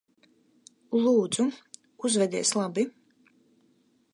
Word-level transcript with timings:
Lūdzu, 1.01 1.45
uzvedies 2.09 2.55
labi. 2.61 2.87